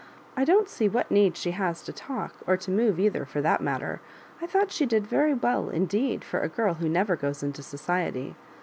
[0.35, 3.61] I don't see what need she has to talk— or to move either, for that
[3.61, 4.01] matter.
[4.41, 8.35] I thought she did very well indeed for a girl who never goes into society.